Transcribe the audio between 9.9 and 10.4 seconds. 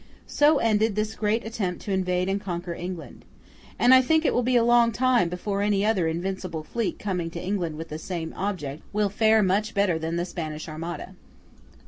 than the